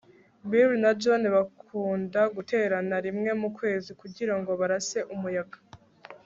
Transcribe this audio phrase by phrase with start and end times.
[0.49, 5.57] bill na john bakunda guterana rimwe mu kwezi kugirango barase umuyaga